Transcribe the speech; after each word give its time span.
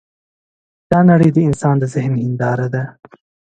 دا 0.91 0.99
نړۍ 1.09 1.29
د 1.33 1.37
انسان 1.49 1.75
د 1.79 1.83
ذهن 1.93 2.13
هینداره 2.23 2.67
ده. 2.73 2.83